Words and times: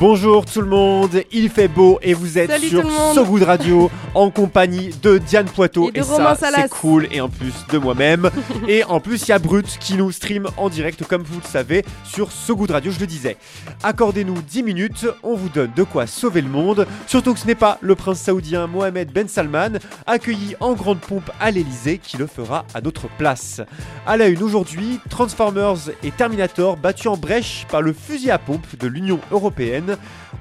Bonjour 0.00 0.46
tout 0.46 0.62
le 0.62 0.66
monde, 0.66 1.24
il 1.30 1.50
fait 1.50 1.68
beau 1.68 1.98
et 2.00 2.14
vous 2.14 2.38
êtes 2.38 2.50
Salut 2.50 2.68
sur. 2.68 2.90
So 3.14 3.22
Good 3.26 3.42
Radio 3.42 3.90
en 4.14 4.30
compagnie 4.30 4.94
de 5.02 5.18
Diane 5.18 5.44
Poitot 5.44 5.90
Et 5.94 6.02
ça 6.02 6.34
c'est 6.40 6.70
cool 6.70 7.06
et 7.12 7.20
en 7.20 7.28
plus 7.28 7.52
de 7.70 7.76
moi-même 7.76 8.30
et 8.68 8.82
en 8.84 8.98
plus 8.98 9.24
il 9.24 9.28
y 9.28 9.32
a 9.32 9.38
Brut 9.38 9.66
qui 9.78 9.96
nous 9.96 10.10
stream 10.10 10.48
en 10.56 10.70
direct 10.70 11.04
comme 11.04 11.22
vous 11.22 11.38
le 11.38 11.46
savez 11.46 11.84
sur 12.02 12.32
So 12.32 12.56
Good 12.56 12.70
Radio 12.70 12.90
je 12.90 12.98
le 12.98 13.06
disais. 13.06 13.36
Accordez-nous 13.82 14.40
10 14.40 14.62
minutes, 14.62 15.06
on 15.22 15.36
vous 15.36 15.50
donne 15.50 15.72
de 15.76 15.82
quoi 15.82 16.06
sauver 16.06 16.40
le 16.40 16.48
monde, 16.48 16.86
surtout 17.06 17.34
que 17.34 17.40
ce 17.40 17.46
n'est 17.46 17.54
pas 17.54 17.76
le 17.82 17.94
prince 17.94 18.20
saoudien 18.20 18.66
Mohamed 18.68 19.12
Ben 19.12 19.28
Salman 19.28 19.80
accueilli 20.06 20.56
en 20.60 20.72
grande 20.72 21.00
pompe 21.00 21.30
à 21.40 21.50
l'Elysée 21.50 21.98
qui 21.98 22.16
le 22.16 22.26
fera 22.26 22.64
à 22.72 22.80
notre 22.80 23.08
place. 23.18 23.60
À 24.06 24.16
la 24.16 24.28
une 24.28 24.42
aujourd'hui, 24.42 24.98
Transformers 25.10 25.90
et 26.02 26.10
Terminator 26.10 26.78
battus 26.78 27.08
en 27.08 27.18
brèche 27.18 27.66
par 27.70 27.82
le 27.82 27.92
fusil 27.92 28.30
à 28.30 28.38
pompe 28.38 28.78
de 28.78 28.86
l'Union 28.86 29.20
Européenne. 29.30 29.89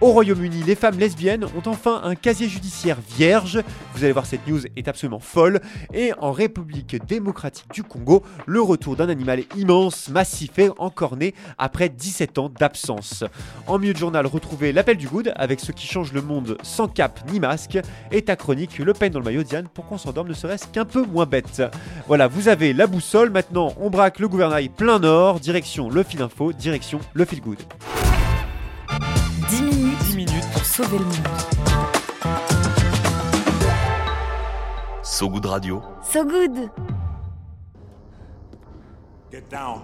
Au 0.01 0.11
Royaume-Uni, 0.11 0.63
les 0.63 0.75
femmes 0.75 0.97
lesbiennes 0.97 1.45
ont 1.45 1.67
enfin 1.69 2.01
un 2.03 2.15
casier 2.15 2.47
judiciaire 2.47 2.97
vierge. 3.17 3.61
Vous 3.93 4.03
allez 4.03 4.13
voir, 4.13 4.25
cette 4.25 4.47
news 4.47 4.61
est 4.75 4.87
absolument 4.87 5.19
folle. 5.19 5.59
Et 5.93 6.13
en 6.19 6.31
République 6.31 6.95
démocratique 7.05 7.71
du 7.73 7.83
Congo, 7.83 8.23
le 8.45 8.61
retour 8.61 8.95
d'un 8.95 9.09
animal 9.09 9.43
immense, 9.57 10.09
massif 10.09 10.57
et 10.57 10.69
encorné 10.77 11.33
après 11.57 11.89
17 11.89 12.37
ans 12.37 12.49
d'absence. 12.49 13.23
En 13.67 13.77
milieu 13.77 13.93
de 13.93 13.97
journal, 13.97 14.25
retrouvez 14.25 14.71
l'appel 14.71 14.97
du 14.97 15.07
good 15.07 15.33
avec 15.35 15.59
ceux 15.59 15.73
qui 15.73 15.87
changent 15.87 16.13
le 16.13 16.21
monde 16.21 16.57
sans 16.63 16.87
cap 16.87 17.19
ni 17.31 17.39
masque. 17.39 17.77
Et 18.11 18.21
ta 18.21 18.35
chronique, 18.35 18.79
le 18.79 18.93
pain 18.93 19.09
dans 19.09 19.19
le 19.19 19.25
maillot 19.25 19.43
Diane, 19.43 19.67
pour 19.67 19.85
qu'on 19.85 19.97
s'endorme 19.97 20.29
ne 20.29 20.33
serait-ce 20.33 20.67
qu'un 20.67 20.85
peu 20.85 21.05
moins 21.05 21.25
bête. 21.25 21.61
Voilà, 22.07 22.27
vous 22.27 22.47
avez 22.47 22.73
la 22.73 22.87
boussole. 22.87 23.29
Maintenant, 23.29 23.73
on 23.79 23.89
braque 23.89 24.19
le 24.19 24.27
gouvernail 24.27 24.69
plein 24.69 24.99
nord, 24.99 25.39
direction 25.39 25.89
le 25.89 26.03
fil 26.03 26.21
info, 26.21 26.53
direction 26.53 26.99
le 27.13 27.25
fil 27.25 27.41
good. 27.41 27.59
Sauver 30.83 30.99
le 30.99 31.05
monde. 31.05 31.16
So 35.03 35.30
Good 35.30 35.45
Radio. 35.45 35.81
So 36.03 36.23
Good 36.23 36.69
Get 39.30 39.49
down. 39.49 39.81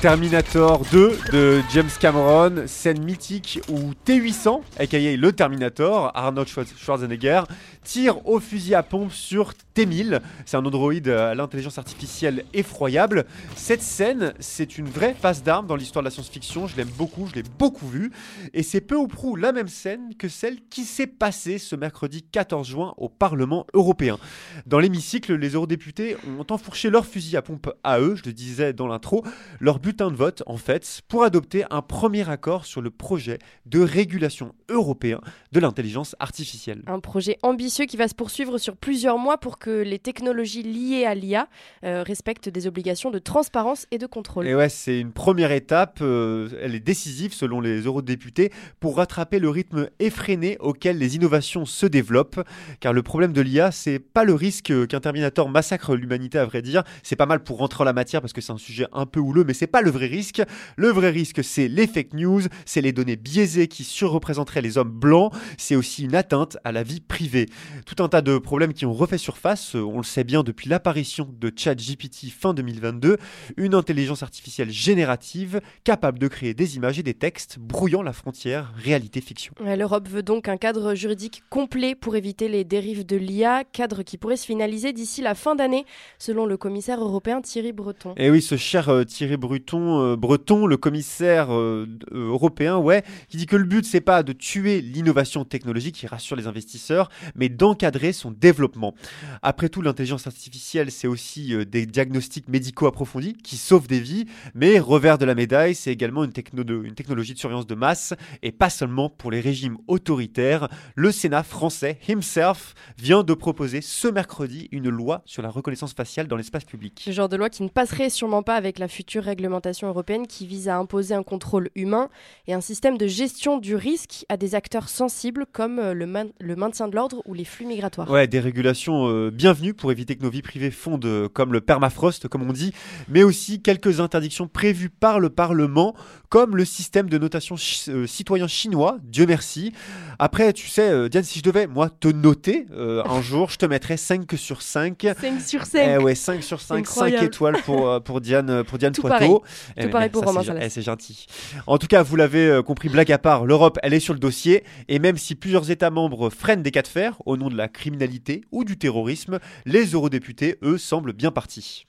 Terminator 0.00 0.80
2 0.90 1.18
de 1.32 1.60
James 1.72 1.88
Cameron, 2.00 2.64
scène 2.66 3.04
mythique 3.04 3.60
où 3.68 3.92
T800, 4.04 4.62
aka 4.80 4.98
le 4.98 5.32
Terminator, 5.32 6.10
Arnold 6.16 6.48
Schwarz- 6.48 6.74
Schwarzenegger, 6.76 7.42
tire 7.82 8.26
au 8.26 8.40
fusil 8.40 8.74
à 8.74 8.82
pompe 8.82 9.12
sur 9.12 9.52
T1000. 9.74 10.20
C'est 10.44 10.56
un 10.56 10.64
androïde 10.64 11.08
à 11.08 11.34
l'intelligence 11.34 11.78
artificielle 11.78 12.44
effroyable. 12.52 13.24
Cette 13.56 13.82
scène, 13.82 14.34
c'est 14.38 14.78
une 14.78 14.88
vraie 14.88 15.14
passe 15.20 15.42
d'armes 15.42 15.66
dans 15.66 15.76
l'histoire 15.76 16.02
de 16.02 16.06
la 16.06 16.10
science-fiction. 16.10 16.66
Je 16.66 16.76
l'aime 16.76 16.90
beaucoup, 16.96 17.26
je 17.26 17.34
l'ai 17.34 17.42
beaucoup 17.58 17.86
vue. 17.86 18.12
Et 18.52 18.62
c'est 18.62 18.80
peu 18.80 18.96
ou 18.96 19.08
prou 19.08 19.36
la 19.36 19.52
même 19.52 19.68
scène 19.68 20.14
que 20.16 20.28
celle 20.28 20.60
qui 20.68 20.84
s'est 20.84 21.06
passée 21.06 21.58
ce 21.58 21.76
mercredi 21.76 22.22
14 22.22 22.68
juin 22.68 22.94
au 22.96 23.08
Parlement 23.08 23.66
européen. 23.74 24.18
Dans 24.66 24.78
l'hémicycle, 24.78 25.34
les 25.34 25.50
eurodéputés 25.50 26.16
ont 26.38 26.46
enfourché 26.50 26.90
leur 26.90 27.06
fusil 27.06 27.36
à 27.36 27.42
pompe 27.42 27.70
à 27.82 28.00
eux, 28.00 28.16
je 28.16 28.24
le 28.24 28.32
disais 28.32 28.72
dans 28.72 28.86
l'intro, 28.86 29.24
leur 29.60 29.78
butin 29.78 30.10
de 30.10 30.16
vote 30.16 30.42
en 30.46 30.56
fait, 30.56 31.02
pour 31.08 31.24
adopter 31.24 31.64
un 31.70 31.82
premier 31.82 32.28
accord 32.28 32.66
sur 32.66 32.80
le 32.80 32.90
projet 32.90 33.38
de 33.66 33.80
régulation 33.80 34.54
européen 34.68 35.20
de 35.52 35.60
l'intelligence 35.60 36.16
artificielle. 36.18 36.82
Un 36.86 37.00
projet 37.00 37.38
ambitieux 37.42 37.71
qui 37.80 37.96
va 37.96 38.08
se 38.08 38.14
poursuivre 38.14 38.58
sur 38.58 38.76
plusieurs 38.76 39.18
mois 39.18 39.38
pour 39.38 39.58
que 39.58 39.70
les 39.70 39.98
technologies 39.98 40.62
liées 40.62 41.06
à 41.06 41.14
l'IA 41.14 41.48
euh, 41.84 42.02
respectent 42.02 42.48
des 42.48 42.66
obligations 42.66 43.10
de 43.10 43.18
transparence 43.18 43.86
et 43.90 43.98
de 43.98 44.06
contrôle. 44.06 44.46
Et 44.46 44.54
ouais, 44.54 44.68
c'est 44.68 45.00
une 45.00 45.12
première 45.12 45.52
étape, 45.52 46.00
euh, 46.02 46.50
elle 46.60 46.74
est 46.74 46.80
décisive 46.80 47.32
selon 47.32 47.60
les 47.60 47.80
eurodéputés 47.82 48.52
pour 48.80 48.96
rattraper 48.96 49.38
le 49.38 49.48
rythme 49.48 49.88
effréné 49.98 50.58
auquel 50.60 50.98
les 50.98 51.16
innovations 51.16 51.64
se 51.64 51.86
développent. 51.86 52.40
Car 52.80 52.92
le 52.92 53.02
problème 53.02 53.32
de 53.32 53.40
l'IA, 53.40 53.70
c'est 53.70 53.98
pas 53.98 54.24
le 54.24 54.34
risque 54.34 54.86
qu'un 54.88 55.00
Terminator 55.00 55.48
massacre 55.48 55.94
l'humanité, 55.94 56.38
à 56.38 56.44
vrai 56.44 56.60
dire. 56.60 56.82
C'est 57.02 57.16
pas 57.16 57.26
mal 57.26 57.42
pour 57.42 57.58
rentrer 57.58 57.82
en 57.82 57.84
la 57.84 57.92
matière 57.92 58.20
parce 58.20 58.32
que 58.32 58.40
c'est 58.40 58.52
un 58.52 58.58
sujet 58.58 58.86
un 58.92 59.06
peu 59.06 59.20
houleux, 59.20 59.44
mais 59.44 59.54
c'est 59.54 59.66
pas 59.66 59.80
le 59.80 59.90
vrai 59.90 60.06
risque. 60.06 60.42
Le 60.76 60.88
vrai 60.88 61.10
risque, 61.10 61.42
c'est 61.42 61.68
les 61.68 61.86
fake 61.86 62.14
news, 62.14 62.42
c'est 62.66 62.80
les 62.80 62.92
données 62.92 63.16
biaisées 63.16 63.68
qui 63.68 63.84
surreprésenteraient 63.84 64.60
les 64.60 64.78
hommes 64.78 64.90
blancs, 64.90 65.32
c'est 65.56 65.76
aussi 65.76 66.04
une 66.04 66.14
atteinte 66.14 66.58
à 66.64 66.72
la 66.72 66.82
vie 66.82 67.00
privée. 67.00 67.46
Tout 67.86 68.02
un 68.02 68.08
tas 68.08 68.22
de 68.22 68.38
problèmes 68.38 68.72
qui 68.72 68.86
ont 68.86 68.92
refait 68.92 69.18
surface, 69.18 69.74
on 69.74 69.98
le 69.98 70.04
sait 70.04 70.24
bien 70.24 70.42
depuis 70.42 70.68
l'apparition 70.68 71.28
de 71.38 71.52
ChatGPT 71.54 72.30
fin 72.30 72.54
2022, 72.54 73.18
une 73.56 73.74
intelligence 73.74 74.22
artificielle 74.22 74.70
générative 74.70 75.60
capable 75.84 76.18
de 76.18 76.28
créer 76.28 76.54
des 76.54 76.76
images 76.76 76.98
et 76.98 77.02
des 77.02 77.14
textes 77.14 77.58
brouillant 77.58 78.02
la 78.02 78.12
frontière 78.12 78.72
réalité-fiction. 78.76 79.54
L'Europe 79.60 80.08
veut 80.08 80.22
donc 80.22 80.48
un 80.48 80.56
cadre 80.56 80.94
juridique 80.94 81.42
complet 81.50 81.94
pour 81.94 82.16
éviter 82.16 82.48
les 82.48 82.64
dérives 82.64 83.06
de 83.06 83.16
l'IA, 83.16 83.64
cadre 83.64 84.02
qui 84.02 84.18
pourrait 84.18 84.36
se 84.36 84.46
finaliser 84.46 84.92
d'ici 84.92 85.22
la 85.22 85.34
fin 85.34 85.54
d'année, 85.54 85.84
selon 86.18 86.46
le 86.46 86.56
commissaire 86.56 87.02
européen 87.02 87.40
Thierry 87.40 87.72
Breton. 87.72 88.14
Et 88.16 88.30
oui, 88.30 88.42
ce 88.42 88.56
cher 88.56 88.88
euh, 88.88 89.04
Thierry 89.04 89.36
Breton, 89.36 90.00
euh, 90.00 90.16
Breton, 90.16 90.66
le 90.66 90.76
commissaire 90.76 91.52
euh, 91.52 91.86
européen, 92.10 92.78
ouais, 92.78 93.02
qui 93.28 93.36
dit 93.36 93.46
que 93.46 93.56
le 93.56 93.64
but 93.64 93.84
c'est 93.84 94.00
pas 94.00 94.22
de 94.22 94.32
tuer 94.32 94.80
l'innovation 94.80 95.44
technologique 95.44 95.94
qui 95.94 96.06
rassure 96.06 96.36
les 96.36 96.46
investisseurs, 96.46 97.08
mais 97.34 97.48
d'encadrer 97.52 98.12
son 98.12 98.30
développement. 98.30 98.94
Après 99.42 99.68
tout, 99.68 99.82
l'intelligence 99.82 100.26
artificielle, 100.26 100.90
c'est 100.90 101.06
aussi 101.06 101.54
euh, 101.54 101.64
des 101.64 101.86
diagnostics 101.86 102.48
médicaux 102.48 102.86
approfondis 102.86 103.34
qui 103.34 103.56
sauvent 103.56 103.86
des 103.86 104.00
vies, 104.00 104.26
mais 104.54 104.78
revers 104.78 105.18
de 105.18 105.24
la 105.24 105.34
médaille, 105.34 105.74
c'est 105.74 105.92
également 105.92 106.24
une, 106.24 106.32
techno 106.32 106.64
de- 106.64 106.82
une 106.84 106.94
technologie 106.94 107.34
de 107.34 107.38
surveillance 107.38 107.66
de 107.66 107.74
masse, 107.74 108.14
et 108.42 108.52
pas 108.52 108.70
seulement 108.70 109.08
pour 109.10 109.30
les 109.30 109.40
régimes 109.40 109.78
autoritaires. 109.86 110.68
Le 110.94 111.12
Sénat 111.12 111.42
français, 111.42 111.98
himself, 112.08 112.74
vient 112.98 113.22
de 113.22 113.34
proposer 113.34 113.80
ce 113.80 114.08
mercredi 114.08 114.68
une 114.72 114.88
loi 114.88 115.22
sur 115.24 115.42
la 115.42 115.50
reconnaissance 115.50 115.92
faciale 115.92 116.26
dans 116.28 116.36
l'espace 116.36 116.64
public. 116.64 117.04
Le 117.06 117.12
genre 117.12 117.28
de 117.28 117.36
loi 117.36 117.50
qui 117.50 117.62
ne 117.62 117.68
passerait 117.68 118.10
sûrement 118.10 118.42
pas 118.42 118.56
avec 118.56 118.78
la 118.78 118.88
future 118.88 119.22
réglementation 119.24 119.88
européenne 119.88 120.26
qui 120.26 120.46
vise 120.46 120.68
à 120.68 120.76
imposer 120.76 121.14
un 121.14 121.22
contrôle 121.22 121.70
humain 121.74 122.08
et 122.46 122.54
un 122.54 122.60
système 122.60 122.98
de 122.98 123.06
gestion 123.06 123.58
du 123.58 123.74
risque 123.76 124.24
à 124.28 124.36
des 124.36 124.54
acteurs 124.54 124.88
sensibles 124.88 125.46
comme 125.52 125.78
euh, 125.78 125.94
le, 125.94 126.06
le 126.40 126.56
maintien 126.56 126.88
de 126.88 126.94
l'ordre 126.96 127.22
ou 127.26 127.34
les 127.34 127.41
flux 127.44 127.66
migratoires. 127.66 128.10
Ouais, 128.10 128.26
des 128.26 128.40
régulations 128.40 129.08
euh, 129.08 129.30
bienvenues 129.30 129.74
pour 129.74 129.92
éviter 129.92 130.16
que 130.16 130.22
nos 130.22 130.30
vies 130.30 130.42
privées 130.42 130.70
fondent 130.70 131.04
euh, 131.04 131.28
comme 131.28 131.52
le 131.52 131.60
permafrost, 131.60 132.28
comme 132.28 132.42
on 132.42 132.52
dit, 132.52 132.72
mais 133.08 133.22
aussi 133.22 133.60
quelques 133.62 134.00
interdictions 134.00 134.48
prévues 134.48 134.90
par 134.90 135.20
le 135.20 135.30
Parlement, 135.30 135.94
comme 136.32 136.56
le 136.56 136.64
système 136.64 137.10
de 137.10 137.18
notation 137.18 137.56
euh, 137.88 138.06
citoyen 138.06 138.46
chinois, 138.46 138.96
Dieu 139.02 139.26
merci. 139.26 139.74
Après, 140.18 140.54
tu 140.54 140.66
sais, 140.66 140.88
euh, 140.88 141.10
Diane, 141.10 141.24
si 141.24 141.40
je 141.40 141.44
devais, 141.44 141.66
moi, 141.66 141.90
te 141.90 142.08
noter 142.08 142.64
euh, 142.72 143.02
un 143.04 143.20
jour, 143.20 143.50
je 143.50 143.58
te 143.58 143.66
mettrais 143.66 143.98
5 143.98 144.32
sur 144.36 144.62
5. 144.62 145.06
5 145.20 145.40
sur 145.42 145.60
Eh 145.60 145.66
5 145.66 146.00
ouais, 146.02 146.14
5 146.14 146.42
sur 146.42 146.58
5, 146.58 146.66
5 146.68 146.78
Incroyable. 146.78 147.26
étoiles 147.26 147.56
pour, 147.66 148.02
pour 148.02 148.22
Diane, 148.22 148.64
pour 148.64 148.78
Diane 148.78 148.94
Tout 148.94 149.02
Poitot. 149.02 149.42
Eh, 149.76 149.80
Tout 149.82 149.86
mais 149.86 149.92
pareil 149.92 150.08
pour 150.08 150.24
Romain 150.24 150.40
c'est 150.42 150.56
eh, 150.58 150.70
C'est 150.70 150.80
gentil. 150.80 151.26
En 151.66 151.76
tout 151.76 151.86
cas, 151.86 152.02
vous 152.02 152.16
l'avez 152.16 152.62
compris, 152.64 152.88
blague 152.88 153.12
à 153.12 153.18
part, 153.18 153.44
l'Europe, 153.44 153.78
elle 153.82 153.92
est 153.92 154.00
sur 154.00 154.14
le 154.14 154.20
dossier. 154.20 154.64
Et 154.88 154.98
même 154.98 155.18
si 155.18 155.34
plusieurs 155.34 155.70
États 155.70 155.90
membres 155.90 156.30
freinent 156.30 156.62
des 156.62 156.70
cas 156.70 156.80
de 156.80 156.88
fer 156.88 157.16
au 157.32 157.36
nom 157.36 157.48
de 157.48 157.56
la 157.56 157.68
criminalité 157.68 158.42
ou 158.52 158.64
du 158.64 158.78
terrorisme, 158.78 159.38
les 159.64 159.86
eurodéputés, 159.86 160.58
eux, 160.62 160.78
semblent 160.78 161.12
bien 161.12 161.30
partis. 161.30 161.86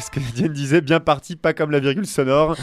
Ce 0.00 0.10
que 0.10 0.46
disait, 0.46 0.80
bien 0.80 1.00
parti, 1.00 1.34
pas 1.34 1.54
comme 1.54 1.70
la 1.72 1.80
virgule 1.80 2.06
sonore. 2.06 2.56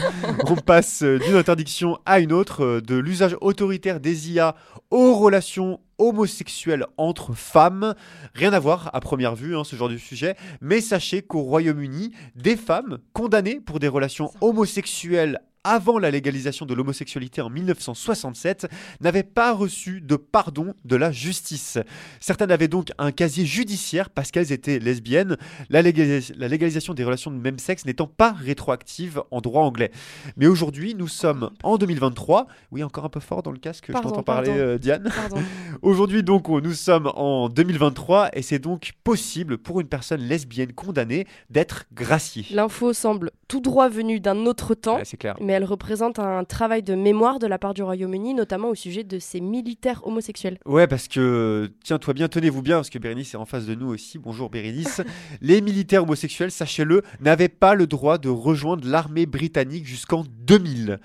On 0.46 0.54
passe 0.54 1.02
d'une 1.02 1.34
interdiction 1.34 1.98
à 2.06 2.20
une 2.20 2.32
autre, 2.32 2.64
euh, 2.64 2.80
de 2.80 2.94
l'usage 2.94 3.36
autoritaire 3.40 4.00
des 4.00 4.30
IA 4.30 4.54
aux 4.90 5.14
relations 5.14 5.80
homosexuel 5.98 6.86
entre 6.96 7.34
femmes. 7.34 7.94
Rien 8.34 8.52
à 8.52 8.58
voir 8.58 8.90
à 8.94 9.00
première 9.00 9.34
vue, 9.34 9.56
hein, 9.56 9.64
ce 9.64 9.76
genre 9.76 9.88
de 9.88 9.96
sujet, 9.96 10.36
mais 10.60 10.80
sachez 10.80 11.22
qu'au 11.22 11.42
Royaume-Uni, 11.42 12.12
des 12.36 12.56
femmes 12.56 12.98
condamnées 13.12 13.60
pour 13.60 13.80
des 13.80 13.88
relations 13.88 14.30
homosexuelles 14.40 15.40
avant 15.64 15.98
la 15.98 16.10
légalisation 16.10 16.66
de 16.66 16.74
l'homosexualité 16.74 17.40
en 17.40 17.50
1967, 17.50 18.68
n'avaient 19.00 19.22
pas 19.22 19.52
reçu 19.52 20.00
de 20.00 20.16
pardon 20.16 20.74
de 20.84 20.96
la 20.96 21.12
justice. 21.12 21.78
Certaines 22.20 22.50
avaient 22.50 22.68
donc 22.68 22.90
un 22.98 23.12
casier 23.12 23.46
judiciaire 23.46 24.10
parce 24.10 24.30
qu'elles 24.30 24.52
étaient 24.52 24.78
lesbiennes, 24.78 25.36
la, 25.70 25.82
légalisation 25.82 26.94
des 26.94 27.04
relations 27.04 27.30
de 27.30 27.36
même 27.36 27.58
sexe 27.58 27.84
n'étant 27.84 28.06
pas 28.06 28.32
rétroactive 28.32 29.22
en 29.30 29.40
droit 29.40 29.62
anglais. 29.62 29.90
Mais 30.36 30.46
aujourd'hui, 30.46 30.94
nous 30.94 31.08
sommes 31.08 31.50
en 31.62 31.78
2023. 31.78 32.46
Oui, 32.70 32.82
encore 32.82 33.04
un 33.04 33.08
peu 33.08 33.20
fort 33.20 33.42
dans 33.42 33.52
le 33.52 33.58
casque, 33.58 33.86
je 33.88 33.92
t'entends 33.92 34.22
parler, 34.22 34.50
euh, 34.50 34.78
Diane. 34.78 35.10
aujourd'hui, 35.82 36.22
donc, 36.22 36.48
nous 36.48 36.74
sommes 36.74 37.10
en 37.14 37.48
2023 37.48 38.30
et 38.32 38.42
c'est 38.42 38.58
donc 38.58 38.92
possible 39.04 39.58
pour 39.58 39.80
une 39.80 39.88
personne 39.88 40.20
lesbienne 40.20 40.72
condamnée 40.72 41.26
d'être 41.50 41.84
graciée. 41.92 42.46
L'info 42.50 42.92
semble 42.92 43.30
tout 43.52 43.60
droit 43.60 43.90
venue 43.90 44.18
d'un 44.18 44.46
autre 44.46 44.74
temps. 44.74 44.98
clair 45.18 45.36
elle 45.46 45.64
représente 45.64 46.18
un 46.18 46.42
travail 46.42 46.82
de 46.82 46.94
mémoire 46.94 47.38
de 47.38 47.46
la 47.46 47.58
part 47.58 47.74
du 47.74 47.82
Royaume-Uni, 47.82 48.32
notamment 48.32 48.70
au 48.70 48.74
sujet 48.74 49.04
de 49.04 49.18
ces 49.18 49.42
militaires 49.42 50.00
homosexuels. 50.06 50.56
Ouais, 50.64 50.86
parce 50.86 51.06
que, 51.06 51.70
tiens-toi 51.84 52.14
bien, 52.14 52.28
tenez-vous 52.28 52.62
bien, 52.62 52.76
parce 52.76 52.88
que 52.88 52.98
Bérénice 52.98 53.34
est 53.34 53.36
en 53.36 53.44
face 53.44 53.66
de 53.66 53.74
nous 53.74 53.88
aussi. 53.88 54.18
Bonjour 54.18 54.48
Bérénice. 54.48 55.02
les 55.42 55.60
militaires 55.60 56.04
homosexuels, 56.04 56.50
sachez-le, 56.50 57.02
n'avaient 57.20 57.50
pas 57.50 57.74
le 57.74 57.86
droit 57.86 58.16
de 58.16 58.30
rejoindre 58.30 58.88
l'armée 58.88 59.26
britannique 59.26 59.84
jusqu'en 59.84 60.24
2000. 60.46 60.98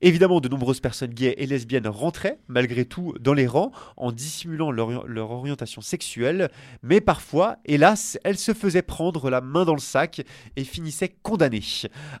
Évidemment, 0.00 0.40
de 0.40 0.48
nombreuses 0.48 0.78
personnes 0.78 1.12
gays 1.12 1.34
et 1.38 1.46
lesbiennes 1.46 1.88
rentraient, 1.88 2.38
malgré 2.46 2.84
tout, 2.84 3.14
dans 3.18 3.34
les 3.34 3.48
rangs, 3.48 3.72
en 3.96 4.12
dissimulant 4.12 4.70
leur, 4.70 5.30
orientation 5.30 5.80
sexuelle, 5.80 6.50
mais 6.84 7.00
parfois, 7.00 7.56
hélas, 7.64 8.16
elles 8.22 8.38
se 8.38 8.54
faisaient 8.54 8.82
prendre 8.82 9.28
la 9.28 9.40
main 9.40 9.64
dans 9.64 9.74
le 9.74 9.80
sac 9.80 10.22
et 10.54 10.62
finissaient 10.62 11.16
condamnées. 11.22 11.64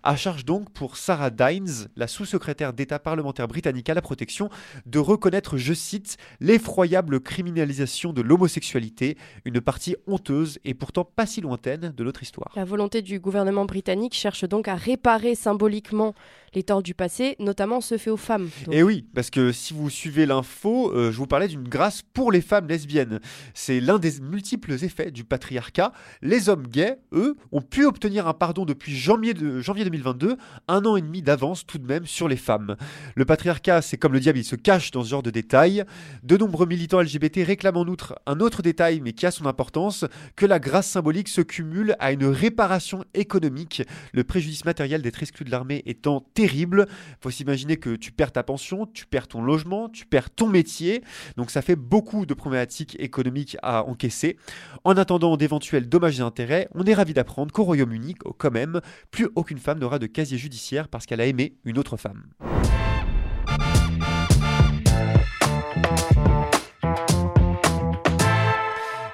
À 0.02 0.16
charge 0.16 0.44
donc 0.44 0.70
pour 0.70 0.96
Sarah 0.96 1.30
Dines, 1.30 1.88
la 1.94 2.08
sous-secrétaire 2.08 2.72
d'État 2.72 2.98
parlementaire 2.98 3.46
britannique 3.46 3.88
à 3.88 3.94
la 3.94 4.02
protection, 4.02 4.50
de 4.86 4.98
reconnaître, 4.98 5.56
je 5.56 5.72
cite, 5.72 6.16
l'effroyable 6.40 7.20
criminalisation 7.20 8.12
de 8.12 8.22
l'homosexualité, 8.22 9.16
une 9.44 9.60
partie 9.60 9.94
honteuse 10.08 10.58
et 10.64 10.74
pourtant 10.74 11.04
pas 11.04 11.26
si 11.26 11.40
lointaine 11.40 11.92
de 11.96 12.04
notre 12.04 12.24
histoire. 12.24 12.50
La 12.56 12.64
volonté 12.64 13.02
du 13.02 13.20
gouvernement 13.20 13.66
britannique 13.66 14.14
cherche 14.14 14.44
donc 14.44 14.66
à 14.66 14.74
réparer 14.74 15.36
symboliquement 15.36 16.14
les 16.54 16.62
torts 16.62 16.82
du 16.82 16.94
passé, 16.94 17.36
notamment 17.38 17.67
se 17.80 17.98
fait 17.98 18.10
aux 18.10 18.16
femmes. 18.16 18.48
Et 18.70 18.82
oui, 18.82 19.04
parce 19.14 19.30
que 19.30 19.52
si 19.52 19.74
vous 19.74 19.90
suivez 19.90 20.26
l'info, 20.26 20.92
euh, 20.92 21.12
je 21.12 21.16
vous 21.16 21.26
parlais 21.26 21.48
d'une 21.48 21.68
grâce 21.68 22.02
pour 22.02 22.32
les 22.32 22.40
femmes 22.40 22.66
lesbiennes. 22.66 23.20
C'est 23.54 23.80
l'un 23.80 23.98
des 23.98 24.20
multiples 24.20 24.72
effets 24.72 25.10
du 25.10 25.24
patriarcat. 25.24 25.92
Les 26.22 26.48
hommes 26.48 26.66
gays, 26.66 26.98
eux, 27.12 27.36
ont 27.52 27.60
pu 27.60 27.84
obtenir 27.84 28.26
un 28.26 28.34
pardon 28.34 28.64
depuis 28.64 28.96
janvier, 28.96 29.34
de, 29.34 29.60
janvier 29.60 29.84
2022, 29.84 30.36
un 30.68 30.84
an 30.84 30.96
et 30.96 31.02
demi 31.02 31.22
d'avance 31.22 31.66
tout 31.66 31.78
de 31.78 31.86
même 31.86 32.06
sur 32.06 32.28
les 32.28 32.36
femmes. 32.36 32.76
Le 33.14 33.24
patriarcat, 33.24 33.82
c'est 33.82 33.98
comme 33.98 34.12
le 34.12 34.20
diable, 34.20 34.38
il 34.38 34.44
se 34.44 34.56
cache 34.56 34.90
dans 34.90 35.04
ce 35.04 35.10
genre 35.10 35.22
de 35.22 35.30
détails. 35.30 35.84
De 36.22 36.36
nombreux 36.36 36.66
militants 36.66 37.00
LGBT 37.00 37.40
réclament 37.46 37.76
en 37.76 37.86
outre 37.86 38.18
un 38.26 38.40
autre 38.40 38.62
détail, 38.62 39.00
mais 39.00 39.12
qui 39.12 39.26
a 39.26 39.30
son 39.30 39.46
importance, 39.46 40.04
que 40.36 40.46
la 40.46 40.58
grâce 40.58 40.88
symbolique 40.88 41.28
se 41.28 41.42
cumule 41.42 41.96
à 41.98 42.12
une 42.12 42.26
réparation 42.26 43.04
économique, 43.14 43.82
le 44.12 44.24
préjudice 44.24 44.64
matériel 44.64 45.02
d'être 45.02 45.22
exclu 45.22 45.44
de 45.44 45.50
l'armée 45.50 45.82
étant 45.86 46.24
terrible. 46.34 46.86
Faut 47.20 47.30
s'imaginer 47.30 47.57
que 47.66 47.96
tu 47.96 48.12
perds 48.12 48.32
ta 48.32 48.42
pension, 48.42 48.86
tu 48.86 49.06
perds 49.06 49.28
ton 49.28 49.42
logement, 49.42 49.88
tu 49.88 50.06
perds 50.06 50.30
ton 50.30 50.48
métier. 50.48 51.02
Donc 51.36 51.50
ça 51.50 51.62
fait 51.62 51.76
beaucoup 51.76 52.26
de 52.26 52.34
problématiques 52.34 52.96
économiques 52.98 53.56
à 53.62 53.84
encaisser. 53.84 54.36
En 54.84 54.96
attendant 54.96 55.36
d'éventuels 55.36 55.88
dommages 55.88 56.20
et 56.20 56.22
intérêts, 56.22 56.68
on 56.74 56.84
est 56.84 56.94
ravi 56.94 57.14
d'apprendre 57.14 57.52
qu'au 57.52 57.64
Royaume-Uni, 57.64 58.14
quand 58.38 58.52
même, 58.52 58.80
plus 59.10 59.28
aucune 59.34 59.58
femme 59.58 59.78
n'aura 59.78 59.98
de 59.98 60.06
casier 60.06 60.38
judiciaire 60.38 60.88
parce 60.88 61.06
qu'elle 61.06 61.20
a 61.20 61.26
aimé 61.26 61.56
une 61.64 61.78
autre 61.78 61.96
femme. 61.96 62.24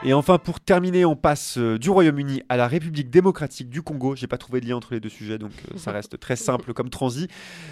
Et 0.07 0.13
enfin, 0.13 0.37
pour 0.37 0.61
terminer, 0.61 1.07
on 1.07 1.17
passe 1.17 1.57
euh, 1.57 1.79
du 1.79 1.89
Royaume-Uni 1.89 2.43
à 2.51 2.59
la 2.59 2.69
République 2.69 3.09
démocratique 3.09 3.71
du 3.71 3.81
Congo. 3.81 4.15
J'ai 4.15 4.27
pas 4.27 4.37
trouvé 4.37 4.61
de 4.61 4.67
lien 4.69 4.77
entre 4.77 4.93
les 4.93 5.01
deux 5.01 5.09
sujets, 5.09 5.39
donc 5.39 5.53
euh, 5.73 5.79
ça 5.79 5.93
reste 5.93 6.21
très 6.21 6.37
simple 6.37 6.75
comme 6.75 6.91
transi. 6.91 7.27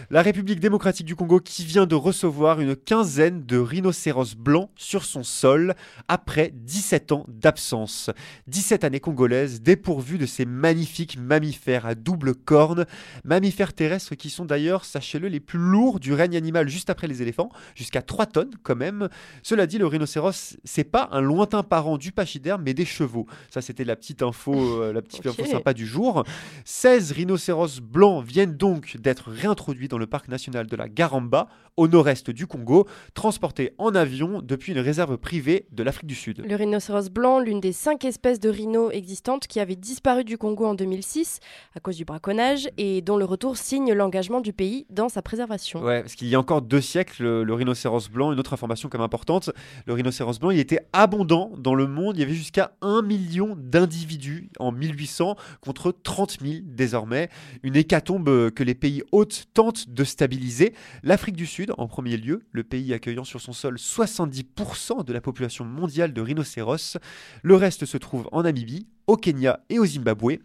La 0.09 0.23
République 0.23 0.59
démocratique 0.59 1.05
du 1.05 1.15
Congo 1.15 1.41
qui 1.41 1.63
vient 1.67 1.85
de 1.85 1.95
recevoir 1.95 2.63
une 2.63 2.75
quinzaine 2.75 3.45
de 3.45 3.59
rhinocéros 3.59 4.35
blancs 4.35 4.71
sur 4.77 5.05
son 5.05 5.25
sol 5.25 5.75
après 6.09 6.53
17 6.55 7.13
ans 7.13 7.27
d'absence. 7.29 8.09
17 8.47 8.85
années 8.85 9.01
congolaises 9.01 9.61
dépourvues 9.61 10.17
de 10.17 10.25
ces 10.25 10.47
magnifiques 10.47 11.19
mammifères 11.19 11.85
à 11.85 11.95
double 11.95 12.35
corne, 12.35 12.87
mammifères 13.25 13.75
terrestres 13.75 14.15
qui 14.15 14.31
sont 14.31 14.47
d'ailleurs, 14.47 14.87
sachez-le, 14.87 15.29
les 15.29 15.41
plus 15.41 15.59
lourds 15.59 16.01
du 16.01 16.15
règne 16.15 16.39
animal 16.39 16.67
juste 16.67 16.89
après 16.89 17.09
les 17.09 17.21
éléphants, 17.21 17.51
jusqu'à 17.75 18.01
3 18.01 18.25
tonnes 18.25 18.55
quand 18.63 18.77
même. 18.77 19.11
Cela 19.43 19.67
dit, 19.67 19.77
le 19.77 19.87
rhinocéros, 19.87 20.57
c'est 20.65 20.85
pas 20.85 21.11
un 21.13 21.21
lointain 21.21 21.63
parent 21.63 21.99
du 21.99 22.11
mais 22.61 22.75
des 22.75 22.85
chevaux. 22.85 23.27
Ça, 23.51 23.61
c'était 23.61 23.85
la 23.85 23.97
petite 23.97 24.23
info, 24.23 24.55
euh, 24.55 24.93
la 24.93 25.03
petite 25.03 25.27
info 25.27 25.45
sympa 25.45 25.75
du 25.75 25.87
jour. 25.87 26.25
16 26.65 27.13
rhinocéros 27.13 27.81
blancs 27.81 28.25
viennent 28.25 28.57
donc 28.57 28.97
d'être 28.99 29.31
réintroduits 29.31 29.89
dans 29.89 29.99
le 29.99 30.07
parc 30.07 30.29
national 30.29 30.67
de 30.67 30.77
la 30.77 30.89
Garamba, 30.89 31.49
au 31.77 31.89
nord-est 31.89 32.31
du 32.31 32.47
Congo, 32.47 32.87
transportés 33.15 33.75
en 33.79 33.95
avion 33.95 34.43
depuis 34.43 34.73
une 34.73 34.79
réserve 34.79 35.17
privée 35.17 35.67
de 35.73 35.83
l'Afrique 35.83 36.07
du 36.07 36.15
Sud. 36.15 36.43
Le 36.47 36.55
rhinocéros 36.55 37.09
blanc, 37.11 37.39
l'une 37.39 37.61
des 37.61 37.73
cinq 37.73 38.05
espèces 38.05 38.41
de 38.41 38.51
rhinos 38.51 38.91
existantes 38.93 39.47
qui 39.47 39.59
avaient 39.61 39.77
disparu 39.77 40.25
du 40.25 40.37
Congo 40.37 40.67
en 40.67 40.75
2006 40.75 41.41
à 41.75 41.81
cause 41.81 41.97
du 41.97 42.05
braconnage 42.05 42.69
et 42.77 43.01
dont 43.01 43.17
le 43.17 43.25
retour 43.25 43.57
signe 43.57 43.93
l'engagement 43.93 44.41
du 44.41 44.53
pays 44.53 44.87
dans 44.91 45.09
sa 45.09 45.23
préservation. 45.23 45.83
Ouais, 45.83 46.03
parce 46.03 46.15
qu'il 46.15 46.29
y 46.29 46.35
a 46.35 46.41
encore 46.41 46.63
deux 46.63 46.81
siècles, 46.81 47.23
le, 47.23 47.45
le 47.45 47.55
rhinocéros 47.55 48.11
blanc, 48.11 48.33
une 48.33 48.39
autre 48.39 48.53
information 48.53 48.89
comme 48.89 49.01
importante, 49.01 49.51
le 49.87 49.93
rhinocéros 49.95 50.39
blanc, 50.39 50.51
il 50.51 50.59
était 50.59 50.81
abondant 50.93 51.53
dans 51.57 51.75
le 51.75 51.87
monde 51.87 52.12
il 52.17 52.21
y 52.21 52.23
avait 52.23 52.35
jusqu'à 52.35 52.77
1 52.81 53.03
million 53.03 53.57
d'individus 53.57 54.51
en 54.59 54.73
1800 54.73 55.37
contre 55.61 55.93
30 55.93 56.39
000 56.41 56.55
désormais. 56.65 57.29
Une 57.63 57.77
hécatombe 57.77 58.51
que 58.51 58.63
les 58.63 58.75
pays 58.75 59.03
hôtes 59.13 59.47
tentent 59.55 59.89
de 59.89 60.05
stabiliser. 60.05 60.75
L'Afrique 61.03 61.37
du 61.37 61.47
Sud, 61.47 61.73
en 61.79 61.87
premier 61.87 62.17
lieu, 62.17 62.43
le 62.53 62.65
pays 62.65 62.93
accueillant 62.95 63.25
sur 63.25 63.41
son 63.41 63.53
sol 63.53 63.77
70% 63.77 65.05
de 65.05 65.13
la 65.13 65.21
population 65.21 65.65
mondiale 65.65 66.13
de 66.13 66.21
rhinocéros. 66.21 66.99
Le 67.43 67.57
reste 67.57 67.87
se 67.87 67.97
trouve 67.97 68.29
en 68.33 68.43
Namibie, 68.43 68.87
au 69.13 69.17
Kenya 69.17 69.61
et 69.69 69.79
au 69.79 69.85
Zimbabwe. 69.85 70.39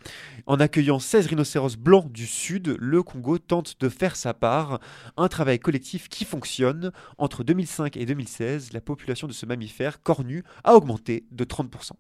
En 0.46 0.60
accueillant 0.60 1.00
16 1.00 1.28
rhinocéros 1.28 1.78
blancs 1.78 2.12
du 2.12 2.28
Sud, 2.28 2.76
le 2.78 3.02
Congo 3.02 3.38
tente 3.38 3.80
de 3.80 3.88
faire 3.88 4.18
sa 4.18 4.34
part. 4.34 4.80
Un 5.16 5.30
travail 5.30 5.58
collectif 5.58 6.10
qui 6.10 6.26
fonctionne. 6.26 6.92
Entre 7.18 7.46
2005 7.46 7.96
et 7.96 8.06
2016, 8.06 8.74
la 8.74 8.82
population 8.82 9.26
de 9.26 9.32
ce 9.32 9.46
mammifère 9.46 10.04
cornu 10.04 10.44
a 10.66 10.76
augmenté 10.76 11.26
de 11.32 11.46
30%. 11.46 11.92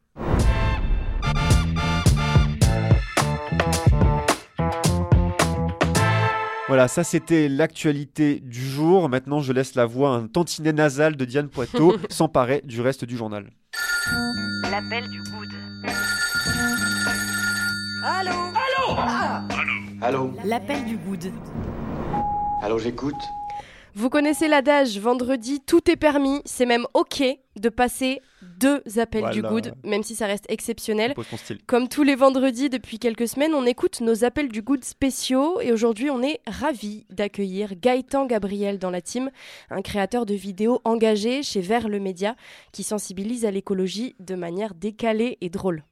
Voilà, 6.68 6.90
ça 6.90 7.06
c'était 7.06 7.48
l'actualité 7.48 8.42
du 8.42 8.60
jour. 8.60 9.08
Maintenant, 9.08 9.40
je 9.40 9.54
laisse 9.54 9.76
la 9.76 9.86
voix 9.86 10.10
un 10.10 10.28
tantinet 10.28 10.74
nasal 10.74 11.16
de 11.16 11.24
Diane 11.24 11.48
Poitot 11.48 11.96
s'emparer 12.10 12.62
du 12.66 12.82
reste 12.82 13.06
du 13.06 13.16
journal. 13.16 13.50
L'appel 14.70 15.10
du 15.10 15.20
good. 15.32 15.57
Allô 18.10 18.32
Allô 18.32 19.02
Allô 20.02 20.32
L'appel 20.46 20.86
du 20.86 20.96
good. 20.96 21.30
Allô, 22.62 22.80
j'écoute. 22.80 23.18
Vous 23.96 24.10
connaissez 24.10 24.48
l'adage 24.48 24.98
vendredi, 24.98 25.60
tout 25.60 25.92
est 25.92 25.98
permis, 25.98 26.40
c'est 26.46 26.66
même 26.66 26.86
ok 26.94 27.22
de 27.58 27.68
passer 27.68 28.22
deux 28.60 28.82
appels 28.98 29.30
du 29.32 29.42
good, 29.42 29.74
même 29.84 30.04
si 30.04 30.16
ça 30.16 30.26
reste 30.26 30.46
exceptionnel. 30.48 31.16
Comme 31.66 31.90
tous 31.90 32.04
les 32.04 32.16
vendredis 32.16 32.70
depuis 32.70 32.98
quelques 32.98 33.28
semaines, 33.28 33.54
on 33.54 33.66
écoute 33.66 34.00
nos 34.00 34.24
appels 34.24 34.48
du 34.48 34.62
good 34.62 34.86
spéciaux 34.86 35.60
et 35.60 35.74
aujourd'hui 35.74 36.10
on 36.10 36.24
est 36.24 36.40
ravi 36.48 37.06
d'accueillir 37.10 37.74
Gaëtan 37.76 38.26
Gabriel 38.26 38.80
dans 38.80 38.92
la 38.92 39.02
team, 39.02 39.32
un 39.70 39.82
créateur 39.82 40.26
de 40.26 40.34
vidéos 40.34 40.80
engagé 40.86 41.44
chez 41.44 41.60
Vert 41.60 41.90
le 41.90 42.00
Média 42.00 42.38
qui 42.72 42.84
sensibilise 42.84 43.44
à 43.44 43.52
l'écologie 43.52 44.16
de 44.22 44.36
manière 44.36 44.76
décalée 44.76 45.38
et 45.42 45.50
drôle. 45.50 45.84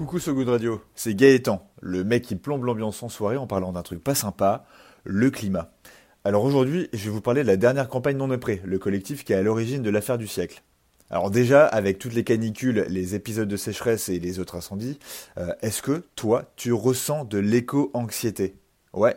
Coucou 0.00 0.18
So 0.18 0.32
Good 0.32 0.48
Radio, 0.48 0.80
c'est 0.94 1.14
Gaëtan, 1.14 1.70
le 1.82 2.04
mec 2.04 2.22
qui 2.22 2.34
plombe 2.34 2.64
l'ambiance 2.64 3.02
en 3.02 3.10
soirée 3.10 3.36
en 3.36 3.46
parlant 3.46 3.70
d'un 3.70 3.82
truc 3.82 4.02
pas 4.02 4.14
sympa, 4.14 4.64
le 5.04 5.30
climat. 5.30 5.74
Alors 6.24 6.42
aujourd'hui, 6.42 6.88
je 6.94 7.04
vais 7.04 7.10
vous 7.10 7.20
parler 7.20 7.42
de 7.42 7.46
la 7.46 7.58
dernière 7.58 7.86
campagne 7.86 8.16
non 8.16 8.38
prêt, 8.38 8.62
le 8.64 8.78
collectif 8.78 9.24
qui 9.24 9.34
est 9.34 9.36
à 9.36 9.42
l'origine 9.42 9.82
de 9.82 9.90
l'affaire 9.90 10.16
du 10.16 10.26
siècle. 10.26 10.62
Alors 11.10 11.30
déjà, 11.30 11.66
avec 11.66 11.98
toutes 11.98 12.14
les 12.14 12.24
canicules, 12.24 12.86
les 12.88 13.14
épisodes 13.14 13.46
de 13.46 13.58
sécheresse 13.58 14.08
et 14.08 14.18
les 14.18 14.38
autres 14.38 14.56
incendies, 14.56 14.98
euh, 15.36 15.52
est-ce 15.60 15.82
que 15.82 16.02
toi, 16.16 16.50
tu 16.56 16.72
ressens 16.72 17.26
de 17.26 17.36
l'éco-anxiété? 17.36 18.56
Ouais, 18.94 19.16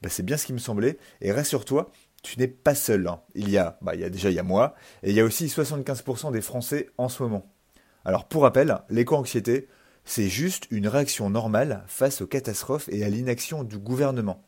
bah, 0.00 0.10
c'est 0.10 0.22
bien 0.22 0.36
ce 0.36 0.46
qui 0.46 0.52
me 0.52 0.58
semblait. 0.58 0.96
Et 1.22 1.32
rassure-toi, 1.32 1.90
tu 2.22 2.38
n'es 2.38 2.46
pas 2.46 2.76
seul. 2.76 3.08
hein. 3.08 3.18
Il 3.34 3.50
y 3.50 3.58
a, 3.58 3.78
bah, 3.82 3.96
il 3.96 4.00
y 4.00 4.04
a 4.04 4.10
déjà 4.10 4.30
il 4.30 4.36
y 4.36 4.38
a 4.38 4.44
moi, 4.44 4.76
et 5.02 5.10
il 5.10 5.16
y 5.16 5.20
a 5.20 5.24
aussi 5.24 5.46
75% 5.46 6.30
des 6.30 6.40
Français 6.40 6.88
en 6.98 7.08
ce 7.08 7.20
moment. 7.20 7.52
Alors 8.04 8.28
pour 8.28 8.42
rappel, 8.42 8.78
l'éco-anxiété, 8.90 9.66
c'est 10.04 10.28
juste 10.28 10.66
une 10.70 10.88
réaction 10.88 11.30
normale 11.30 11.84
face 11.86 12.20
aux 12.20 12.26
catastrophes 12.26 12.88
et 12.90 13.04
à 13.04 13.08
l'inaction 13.08 13.64
du 13.64 13.78
gouvernement. 13.78 14.42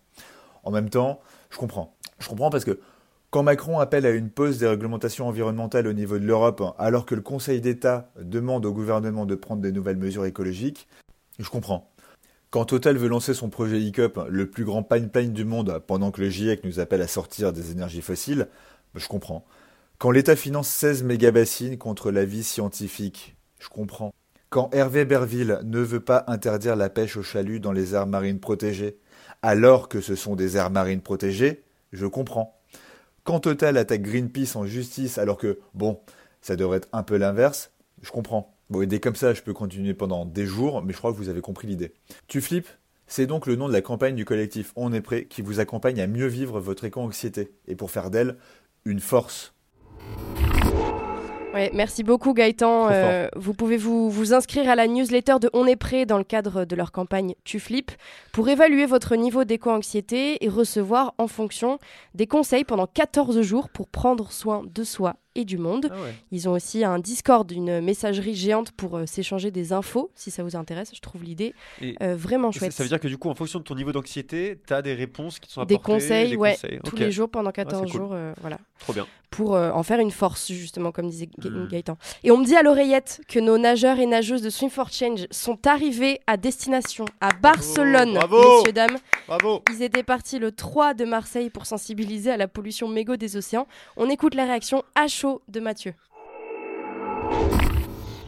En 0.65 0.71
même 0.71 0.91
temps, 0.91 1.21
je 1.51 1.59
comprends. 1.59 1.97
Je 2.19 2.29
comprends 2.29 2.51
parce 2.51 2.65
que 2.65 2.81
quand 3.31 3.43
Macron 3.43 3.79
appelle 3.79 4.05
à 4.05 4.11
une 4.11 4.29
pause 4.29 4.59
des 4.59 4.67
réglementations 4.67 5.27
environnementales 5.27 5.87
au 5.87 5.93
niveau 5.95 6.19
de 6.19 6.25
l'Europe, 6.25 6.63
alors 6.79 7.07
que 7.07 7.15
le 7.15 7.23
Conseil 7.23 7.61
d'État 7.61 8.13
demande 8.21 8.67
au 8.67 8.73
gouvernement 8.73 9.25
de 9.25 9.35
prendre 9.35 9.63
des 9.63 9.73
nouvelles 9.73 9.97
mesures 9.97 10.27
écologiques, 10.27 10.87
je 11.39 11.49
comprends. 11.49 11.91
Quand 12.51 12.67
Total 12.67 12.99
veut 12.99 13.09
lancer 13.09 13.33
son 13.33 13.49
projet 13.49 13.79
e-cup, 13.79 14.21
le 14.29 14.51
plus 14.51 14.67
grand 14.67 14.83
pipeline 14.83 15.33
du 15.33 15.47
monde, 15.47 15.83
pendant 15.87 16.11
que 16.11 16.21
le 16.21 16.29
GIEC 16.29 16.65
nous 16.65 16.81
appelle 16.81 17.01
à 17.01 17.09
sortir 17.09 17.55
des 17.55 17.71
énergies 17.71 18.03
fossiles, 18.03 18.49
je 18.95 19.09
comprends. 19.09 19.47
Quand 19.97 20.11
l'État 20.11 20.37
finance 20.37 20.69
16 20.69 21.03
mégabassines 21.05 21.79
contre 21.79 22.11
l'avis 22.11 22.43
scientifique, 22.43 23.37
je 23.59 23.71
comprends. 23.71 24.13
Quand 24.53 24.69
Hervé 24.75 25.07
Berville 25.07 25.61
ne 25.65 25.79
veut 25.79 26.01
pas 26.05 26.25
interdire 26.27 26.77
la 26.77 26.91
pêche 26.91 27.17
au 27.17 27.23
chalut 27.23 27.59
dans 27.59 27.73
les 27.73 27.95
aires 27.95 28.07
marines 28.07 28.39
protégées, 28.39 28.99
alors 29.41 29.89
que 29.89 30.03
ce 30.03 30.15
sont 30.15 30.37
des 30.37 30.59
aires 30.59 30.69
marines 30.69 31.01
protégées, 31.01 31.63
je 31.91 32.05
comprends. 32.05 32.61
Quand 33.25 33.41
Total 33.41 33.79
attaque 33.79 34.03
Greenpeace 34.03 34.55
en 34.57 34.67
justice 34.67 35.17
alors 35.17 35.39
que, 35.39 35.59
bon, 35.73 36.01
ça 36.43 36.55
devrait 36.55 36.77
être 36.77 36.91
un 36.93 37.03
peu 37.03 37.17
l'inverse, 37.17 37.73
je 38.03 38.11
comprends. 38.11 38.55
Bon, 38.69 38.83
et 38.83 38.87
dès 38.87 39.01
comme 39.01 39.17
ça, 39.17 39.33
je 39.33 39.41
peux 39.41 39.55
continuer 39.55 39.95
pendant 39.95 40.27
des 40.27 40.45
jours, 40.45 40.83
mais 40.83 40.93
je 40.93 40.99
crois 40.99 41.13
que 41.13 41.17
vous 41.17 41.31
avez 41.31 41.41
compris 41.41 41.67
l'idée. 41.67 41.95
Tu 42.29 42.43
flippes? 42.43 42.69
C'est 43.07 43.25
donc 43.25 43.47
le 43.47 43.57
nom 43.57 43.69
de 43.69 43.73
la 43.73 43.81
campagne 43.81 44.17
du 44.17 44.27
collectif 44.27 44.75
On 44.77 44.93
est 44.93 45.01
prêt 45.01 45.25
qui 45.25 45.41
vous 45.41 45.61
accompagne 45.61 45.99
à 45.99 46.07
mieux 46.07 46.27
vivre 46.27 46.61
votre 46.61 46.85
éco-anxiété 46.85 47.55
et 47.69 47.75
pour 47.75 47.91
faire 47.91 48.11
d'elle 48.11 48.37
une 48.85 49.01
force. 49.01 49.55
Ouais, 51.53 51.71
merci 51.75 52.03
beaucoup 52.03 52.33
Gaëtan. 52.33 52.89
Euh, 52.91 53.29
vous 53.37 53.53
pouvez 53.53 53.77
vous, 53.77 54.11
vous 54.11 54.33
inscrire 54.33 54.71
à 54.71 54.75
la 54.75 54.87
newsletter 54.87 55.37
de 55.39 55.51
On 55.53 55.67
est 55.67 55.77
prêt 55.77 56.07
dans 56.07 56.17
le 56.17 56.25
cadre 56.25 56.65
de 56.65 56.75
leur 56.75 56.93
campagne 56.93 57.35
Tu 57.45 57.61
flippes 57.61 57.93
pour 58.33 58.49
évaluer 58.49 58.87
votre 58.87 59.17
niveau 59.17 59.45
d'éco-anxiété 59.45 60.43
et 60.45 60.49
recevoir 60.49 61.13
en 61.19 61.29
fonction 61.29 61.79
des 62.15 62.27
conseils 62.27 62.65
pendant 62.65 62.87
14 62.87 63.43
jours 63.43 63.69
pour 63.69 63.89
prendre 63.89 64.33
soin 64.33 64.63
de 64.65 64.83
soi 64.83 65.17
et 65.35 65.45
du 65.45 65.59
monde. 65.59 65.89
Ah 65.91 65.95
ouais. 66.03 66.15
Ils 66.31 66.49
ont 66.49 66.53
aussi 66.53 66.85
un 66.85 66.99
Discord, 66.99 67.51
une 67.51 67.81
messagerie 67.81 68.35
géante 68.35 68.73
pour 68.73 68.97
euh, 68.99 69.07
s'échanger 69.07 69.51
des 69.51 69.73
infos 69.73 70.11
si 70.15 70.31
ça 70.31 70.43
vous 70.43 70.57
intéresse. 70.57 70.91
Je 70.95 71.01
trouve 71.01 71.23
l'idée 71.25 71.55
euh, 72.03 72.15
vraiment 72.17 72.53
chouette. 72.53 72.73
ça 72.73 72.83
veut 72.83 72.89
dire 72.89 73.01
que 73.01 73.09
du 73.09 73.19
coup, 73.19 73.29
en 73.31 73.35
fonction 73.35 73.59
de 73.59 73.65
ton 73.65 73.75
niveau 73.75 73.93
d'anxiété, 73.93 74.59
tu 74.67 74.73
as 74.75 74.83
des 74.83 74.95
réponses 74.95 75.39
qui 75.39 75.49
te 75.49 75.53
sont 75.53 75.65
des 75.65 75.75
apportées 75.75 75.93
conseils, 75.95 76.31
des 76.31 76.37
ouais, 76.37 76.53
conseils. 76.53 76.81
tous 76.85 76.97
les 76.97 77.11
jours 77.11 77.29
pendant 77.29 77.51
Ah, 77.51 77.53
c'est 77.57 77.65
14 77.65 77.91
cool. 77.91 78.01
jours, 78.01 78.11
euh, 78.13 78.33
voilà. 78.41 78.59
Trop 78.79 78.93
bien. 78.93 79.07
Pour 79.31 79.53
en 79.53 79.83
faire 79.83 79.99
une 79.99 80.11
force, 80.11 80.53
justement, 80.53 80.93
comme 80.93 81.09
disait 81.09 81.27
Ga- 81.39 81.49
Mm. 81.49 81.69
Gaëtan. 81.69 81.97
Et 82.23 82.31
on 82.31 82.37
me 82.37 82.45
dit 82.45 82.55
à 82.55 82.63
l'oreillette 82.63 83.23
que 83.29 83.39
nos 83.39 83.57
nageurs 83.57 83.99
et 83.99 84.05
nageuses 84.05 84.43
de 84.43 84.51
Swim 84.51 84.69
for 84.69 84.91
Change 84.93 85.27
sont 85.31 85.67
arrivés 85.67 86.21
à 86.27 86.37
destination, 86.37 87.07
à 87.23 87.31
Barcelone, 87.41 88.13
bravo 88.15 88.59
messieurs, 88.59 88.73
dames. 88.75 88.99
Bravo 89.29 89.63
Ils 89.73 89.83
étaient 89.83 90.03
partis 90.03 90.39
le 90.39 90.53
3 90.53 90.93
de 90.93 91.07
Marseille 91.07 91.49
pour 91.49 91.65
sensibiliser 91.65 92.31
à 92.31 92.37
la 92.37 92.47
pollution 92.47 92.89
mégot 92.89 93.17
des 93.17 93.37
océans. 93.39 93.67
On 93.97 94.11
écoute 94.11 94.35
la 94.35 94.45
réaction 94.45 94.83
à 94.95 95.09
de 95.49 95.61
Mathieu. 95.61 95.95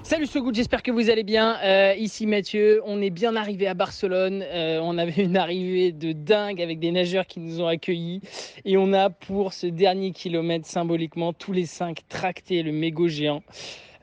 Salut 0.02 0.26
So 0.26 0.42
Good, 0.42 0.54
j'espère 0.54 0.82
que 0.82 0.90
vous 0.90 1.10
allez 1.10 1.24
bien. 1.24 1.56
Euh, 1.64 1.94
ici 1.96 2.26
Mathieu, 2.26 2.82
on 2.84 3.00
est 3.00 3.10
bien 3.10 3.34
arrivé 3.36 3.66
à 3.66 3.74
Barcelone. 3.74 4.44
Euh, 4.46 4.78
on 4.82 4.98
avait 4.98 5.24
une 5.24 5.36
arrivée 5.36 5.92
de 5.92 6.12
dingue 6.12 6.62
avec 6.62 6.78
des 6.78 6.92
nageurs 6.92 7.26
qui 7.26 7.40
nous 7.40 7.60
ont 7.60 7.66
accueillis. 7.66 8.20
Et 8.64 8.76
on 8.76 8.92
a 8.92 9.10
pour 9.10 9.54
ce 9.54 9.66
dernier 9.66 10.12
kilomètre 10.12 10.66
symboliquement 10.66 11.32
tous 11.32 11.52
les 11.52 11.66
cinq 11.66 12.02
tracté 12.08 12.62
le 12.62 12.70
mégot 12.70 13.08
géant. 13.08 13.42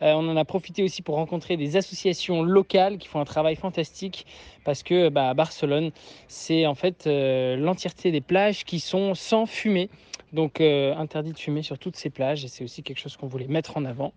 Euh, 0.02 0.14
on 0.14 0.28
en 0.28 0.36
a 0.36 0.44
profité 0.44 0.84
aussi 0.84 1.02
pour 1.02 1.16
rencontrer 1.16 1.56
des 1.56 1.78
associations 1.78 2.42
locales 2.42 2.98
qui 2.98 3.08
font 3.08 3.20
un 3.20 3.26
travail 3.26 3.56
fantastique 3.56 4.26
parce 4.66 4.84
que 4.84 5.10
bah, 5.10 5.34
Barcelone, 5.34 5.92
c'est 6.28 6.66
en 6.66 6.76
fait 6.76 7.06
l'entièreté 7.06 8.12
des 8.12 8.22
plages 8.22 8.66
qui 8.66 8.80
sont 8.80 9.14
sans 9.14 9.46
fumée. 9.46 9.90
Donc 10.34 10.62
euh, 10.62 10.96
interdit 10.96 11.34
de 11.34 11.38
fumer 11.38 11.62
sur 11.62 11.78
toutes 11.78 11.96
ces 11.96 12.10
plages 12.10 12.46
et 12.46 12.48
c'est 12.48 12.64
aussi 12.64 12.84
quelque 12.84 13.00
chose 13.00 13.18
qu'on 13.18 13.28
voulait 13.28 13.48
mettre 13.48 13.78
en 13.78 13.86
avant. 13.86 14.14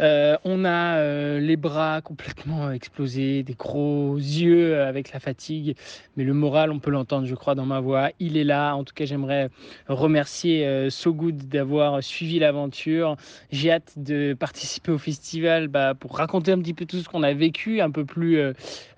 Euh, 0.00 0.36
on 0.44 0.64
a 0.64 0.98
euh, 0.98 1.40
les 1.40 1.56
bras 1.56 2.00
complètement 2.02 2.70
explosés, 2.70 3.42
des 3.42 3.54
gros 3.54 4.16
yeux 4.16 4.80
avec 4.80 5.12
la 5.12 5.20
fatigue, 5.20 5.76
mais 6.16 6.24
le 6.24 6.34
moral, 6.34 6.70
on 6.70 6.78
peut 6.78 6.90
l'entendre, 6.90 7.26
je 7.26 7.34
crois, 7.34 7.54
dans 7.54 7.66
ma 7.66 7.80
voix. 7.80 8.10
Il 8.20 8.36
est 8.36 8.44
là. 8.44 8.74
En 8.74 8.84
tout 8.84 8.94
cas, 8.94 9.04
j'aimerais 9.04 9.50
remercier 9.88 10.66
euh, 10.66 10.90
So 10.90 11.12
Good 11.12 11.48
d'avoir 11.48 12.02
suivi 12.02 12.38
l'aventure. 12.38 13.16
J'ai 13.50 13.72
hâte 13.72 13.94
de 13.96 14.34
participer 14.38 14.92
au 14.92 14.98
festival 14.98 15.68
bah, 15.68 15.94
pour 15.94 16.16
raconter 16.16 16.52
un 16.52 16.58
petit 16.58 16.74
peu 16.74 16.84
tout 16.84 16.98
ce 16.98 17.08
qu'on 17.08 17.22
a 17.22 17.32
vécu, 17.32 17.80
un 17.80 17.90
peu 17.90 18.04
plus 18.04 18.40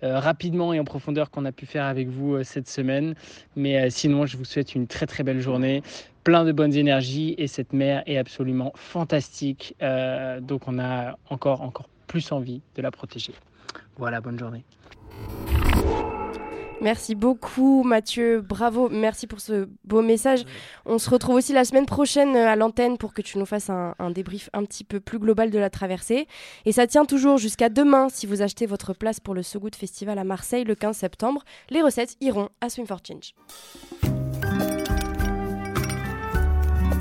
rapidement 0.03 0.73
et 0.73 0.81
en 0.81 0.85
profondeur 0.85 1.31
qu'on 1.31 1.45
a 1.45 1.53
pu 1.53 1.67
faire 1.67 1.85
avec 1.85 2.09
vous 2.09 2.43
cette 2.43 2.69
semaine. 2.69 3.15
Mais 3.57 3.91
sinon, 3.91 4.27
je 4.27 4.37
vous 4.37 4.45
souhaite 4.45 4.75
une 4.75 4.87
très 4.87 5.07
très 5.07 5.23
belle 5.23 5.41
journée 5.41 5.83
plein 6.25 6.45
de 6.45 6.53
bonnes 6.53 6.75
énergies 6.75 7.35
et 7.39 7.47
cette 7.47 7.73
mer 7.73 8.03
est 8.07 8.17
absolument 8.17 8.73
fantastique. 8.75 9.75
Euh, 9.83 10.41
donc 10.41 10.63
on 10.67 10.79
a 10.79 11.19
encore, 11.29 11.63
encore 11.63 11.89
plus 12.07 12.33
envie 12.33 12.61
de 12.75 12.83
la 12.83 12.91
protéger. 12.91 13.33
Voilà, 13.97 14.21
bonne 14.21 14.39
journée. 14.39 14.65
Merci 16.81 17.15
beaucoup 17.15 17.83
Mathieu, 17.83 18.41
bravo, 18.41 18.89
merci 18.89 19.27
pour 19.27 19.41
ce 19.41 19.69
beau 19.85 20.01
message. 20.01 20.45
On 20.87 20.99
se 20.99 21.11
retrouve 21.11 21.35
aussi 21.35 21.53
la 21.53 21.67
semaine 21.67 21.85
prochaine 21.85 22.35
euh, 22.35 22.49
à 22.49 22.57
l'antenne 22.57 22.97
pour 22.97 23.13
que 23.13 23.21
tu 23.21 23.39
nous 23.39 23.45
fasses 23.45 23.69
un, 23.69 23.95
débrief 24.11 24.49
un 24.55 24.65
petit 24.65 24.85
peu 24.85 24.99
plus 24.99 25.19
global 25.19 25.51
de 25.51 25.59
la 25.59 25.69
traversée. 25.69 26.27
Et 26.65 26.73
ça 26.73 26.87
tient 26.87 27.05
toujours 27.05 27.37
jusqu'à 27.37 27.69
demain 27.69 28.09
si 28.09 28.27
vous 28.27 28.41
achetez 28.41 28.65
votre 28.65 28.95
place 28.95 29.21
pour 29.21 29.35
le 29.35 29.43
So 29.43 29.61
Good 29.61 29.77
Festival 29.77 30.19
à 30.19 30.25
Marseille 30.25 30.65
le 30.65 30.75
15 30.75 30.97
septembre. 30.97 31.45
Les 31.69 31.83
recettes 31.83 32.17
iront 32.23 32.49
à 32.63 32.71
Swim 32.71 32.87
for 32.87 33.01
Change. 33.07 33.35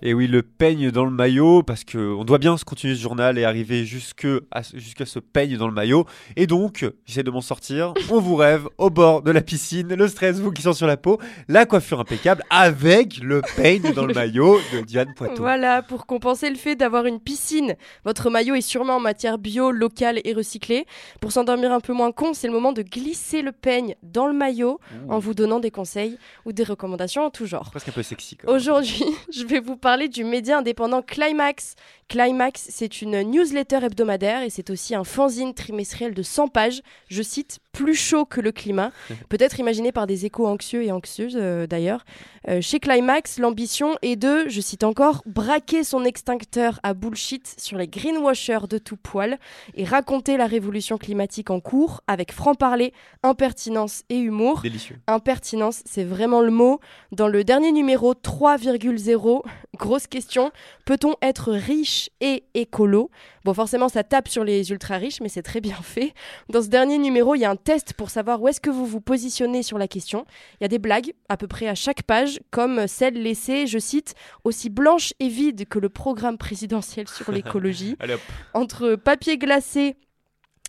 Et 0.00 0.14
oui, 0.14 0.28
le 0.28 0.42
peigne 0.42 0.92
dans 0.92 1.04
le 1.04 1.10
maillot, 1.10 1.64
parce 1.64 1.82
que 1.82 1.98
on 1.98 2.24
doit 2.24 2.38
bien 2.38 2.56
se 2.56 2.64
continuer 2.64 2.94
ce 2.94 3.00
journal 3.00 3.36
et 3.36 3.44
arriver 3.44 3.84
jusque 3.84 4.28
à, 4.52 4.62
jusqu'à 4.74 5.06
ce 5.06 5.18
peigne 5.18 5.56
dans 5.56 5.66
le 5.66 5.74
maillot. 5.74 6.06
Et 6.36 6.46
donc, 6.46 6.86
j'essaie 7.04 7.24
de 7.24 7.30
m'en 7.32 7.40
sortir. 7.40 7.94
On 8.08 8.20
vous 8.20 8.36
rêve 8.36 8.68
au 8.78 8.90
bord 8.90 9.22
de 9.22 9.32
la 9.32 9.40
piscine, 9.40 9.92
le 9.92 10.06
stress 10.06 10.38
vous 10.38 10.52
glissant 10.52 10.72
sur 10.72 10.86
la 10.86 10.96
peau, 10.96 11.18
la 11.48 11.66
coiffure 11.66 11.98
impeccable 11.98 12.44
avec 12.48 13.18
le 13.18 13.42
peigne 13.56 13.92
dans 13.92 14.06
le 14.06 14.14
maillot 14.14 14.60
de 14.72 14.82
Diane 14.82 15.12
Poitou. 15.16 15.42
Voilà, 15.42 15.82
pour 15.82 16.06
compenser 16.06 16.48
le 16.48 16.56
fait 16.56 16.76
d'avoir 16.76 17.06
une 17.06 17.18
piscine, 17.18 17.74
votre 18.04 18.30
maillot 18.30 18.54
est 18.54 18.60
sûrement 18.60 18.96
en 18.96 19.00
matière 19.00 19.36
bio, 19.38 19.72
locale 19.72 20.20
et 20.22 20.32
recyclée. 20.32 20.86
Pour 21.20 21.32
s'endormir 21.32 21.72
un 21.72 21.80
peu 21.80 21.92
moins 21.92 22.12
con, 22.12 22.34
c'est 22.34 22.46
le 22.46 22.52
moment 22.52 22.72
de 22.72 22.82
glisser 22.82 23.42
le 23.42 23.50
peigne 23.50 23.96
dans 24.04 24.28
le 24.28 24.32
maillot 24.32 24.78
Ouh. 24.94 25.12
en 25.12 25.18
vous 25.18 25.34
donnant 25.34 25.58
des 25.58 25.72
conseils 25.72 26.18
ou 26.44 26.52
des 26.52 26.62
recommandations 26.62 27.24
en 27.24 27.30
tout 27.30 27.46
genre. 27.46 27.70
Presque 27.72 27.88
un 27.88 27.92
peu 27.92 28.04
sexy. 28.04 28.38
Aujourd'hui, 28.46 29.02
je 29.34 29.44
vais 29.44 29.58
vous 29.58 29.76
parler 29.76 29.87
du 29.96 30.22
média 30.22 30.58
indépendant 30.58 31.00
Climax. 31.00 31.74
Climax, 32.08 32.66
c'est 32.70 33.02
une 33.02 33.22
newsletter 33.22 33.80
hebdomadaire 33.82 34.42
et 34.42 34.50
c'est 34.50 34.70
aussi 34.70 34.94
un 34.94 35.04
fanzine 35.04 35.52
trimestriel 35.52 36.14
de 36.14 36.22
100 36.22 36.48
pages. 36.48 36.80
Je 37.08 37.22
cite 37.22 37.58
plus 37.72 37.94
chaud 37.94 38.24
que 38.24 38.40
le 38.40 38.50
climat, 38.50 38.92
peut-être 39.28 39.60
imaginé 39.60 39.92
par 39.92 40.06
des 40.06 40.26
échos 40.26 40.46
anxieux 40.46 40.84
et 40.84 40.92
anxieuses 40.92 41.36
euh, 41.40 41.66
d'ailleurs. 41.66 42.04
Euh, 42.48 42.60
chez 42.60 42.80
Climax, 42.80 43.38
l'ambition 43.38 43.96
est 44.02 44.16
de, 44.16 44.48
je 44.48 44.60
cite 44.60 44.84
encore, 44.84 45.22
braquer 45.26 45.84
son 45.84 46.04
extincteur 46.04 46.80
à 46.82 46.94
bullshit 46.94 47.54
sur 47.58 47.76
les 47.76 47.88
greenwashers 47.88 48.66
de 48.68 48.78
tout 48.78 48.96
poil 48.96 49.38
et 49.74 49.84
raconter 49.84 50.36
la 50.36 50.46
révolution 50.46 50.98
climatique 50.98 51.50
en 51.50 51.60
cours 51.60 52.00
avec 52.06 52.32
franc-parler, 52.32 52.92
impertinence 53.22 54.02
et 54.08 54.18
humour. 54.18 54.60
Délicieux. 54.62 54.96
Impertinence, 55.06 55.82
c'est 55.84 56.04
vraiment 56.04 56.40
le 56.40 56.50
mot. 56.50 56.80
Dans 57.12 57.28
le 57.28 57.44
dernier 57.44 57.72
numéro 57.72 58.14
3,0, 58.14 59.42
grosse 59.78 60.06
question, 60.06 60.50
peut-on 60.84 61.14
être 61.22 61.52
riche 61.52 62.10
et 62.20 62.44
écolo? 62.54 63.10
Bon, 63.44 63.54
forcément, 63.54 63.88
ça 63.88 64.04
tape 64.04 64.28
sur 64.28 64.44
les 64.44 64.70
ultra 64.70 64.96
riches, 64.96 65.20
mais 65.20 65.28
c'est 65.28 65.42
très 65.42 65.60
bien 65.60 65.76
fait. 65.82 66.12
Dans 66.50 66.62
ce 66.62 66.68
dernier 66.68 66.98
numéro, 66.98 67.34
il 67.34 67.40
y 67.40 67.44
a 67.44 67.50
un 67.50 67.56
test 67.56 67.94
pour 67.94 68.10
savoir 68.10 68.42
où 68.42 68.48
est-ce 68.48 68.60
que 68.60 68.70
vous 68.70 68.86
vous 68.86 69.00
positionnez 69.00 69.62
sur 69.62 69.78
la 69.78 69.88
question. 69.88 70.26
Il 70.60 70.64
y 70.64 70.66
a 70.66 70.68
des 70.68 70.78
blagues 70.78 71.12
à 71.28 71.36
peu 71.36 71.46
près 71.46 71.68
à 71.68 71.74
chaque 71.74 72.02
page, 72.02 72.40
comme 72.50 72.86
celle 72.86 73.14
laissée, 73.14 73.66
je 73.66 73.78
cite, 73.78 74.14
aussi 74.44 74.68
blanche 74.68 75.14
et 75.20 75.28
vide 75.28 75.66
que 75.66 75.78
le 75.78 75.88
programme 75.88 76.36
présidentiel 76.36 77.08
sur 77.08 77.32
l'écologie. 77.32 77.96
Entre 78.54 78.96
papier 78.96 79.38
glacé 79.38 79.96